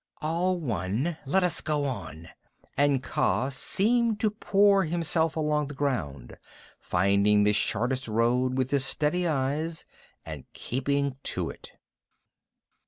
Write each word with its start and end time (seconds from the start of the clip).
"All 0.19 0.59
one. 0.59 1.17
Let 1.27 1.43
us 1.43 1.61
go 1.61 1.85
on," 1.85 2.29
and 2.75 3.03
Kaa 3.03 3.49
seemed 3.51 4.19
to 4.21 4.31
pour 4.31 4.83
himself 4.83 5.35
along 5.35 5.67
the 5.67 5.75
ground, 5.75 6.39
finding 6.79 7.43
the 7.43 7.53
shortest 7.53 8.07
road 8.07 8.57
with 8.57 8.71
his 8.71 8.83
steady 8.83 9.27
eyes, 9.27 9.85
and 10.25 10.51
keeping 10.53 11.17
to 11.35 11.51
it. 11.51 11.73